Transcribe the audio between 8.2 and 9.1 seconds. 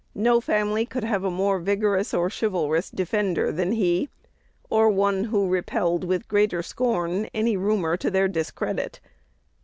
discredit.